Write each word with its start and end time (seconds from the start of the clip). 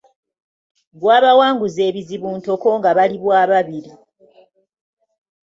Gwabawanguza 1.01 1.81
ebizibu 1.89 2.27
ntoko 2.39 2.67
nga 2.77 2.89
bali 2.97 3.17
bwababiri. 3.23 3.91